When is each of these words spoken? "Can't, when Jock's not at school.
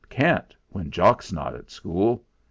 "Can't, 0.09 0.55
when 0.69 0.89
Jock's 0.89 1.31
not 1.31 1.53
at 1.53 1.69
school. 1.69 2.25